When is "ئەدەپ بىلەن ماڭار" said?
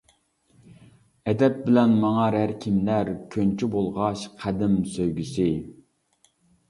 1.33-2.37